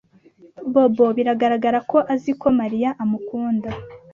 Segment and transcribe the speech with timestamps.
[0.73, 3.69] Bobo biragaragara ko azi ko Mariya amukunda.